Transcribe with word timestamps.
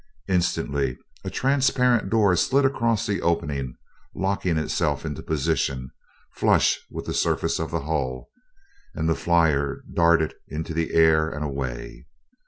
Instantly 0.27 0.97
a 1.23 1.29
transparent 1.29 2.09
door 2.09 2.35
slid 2.35 2.65
across 2.65 3.05
the 3.05 3.21
opening, 3.21 3.75
locking 4.15 4.57
itself 4.57 5.05
into 5.05 5.21
position 5.21 5.91
flush 6.33 6.79
with 6.89 7.05
the 7.05 7.13
surface 7.13 7.59
of 7.59 7.69
the 7.69 7.81
hull, 7.81 8.31
and 8.95 9.07
the 9.07 9.13
flier 9.13 9.83
darted 9.93 10.33
into 10.47 10.73
the 10.73 10.95
air 10.95 11.29
and 11.29 11.45
away. 11.45 12.07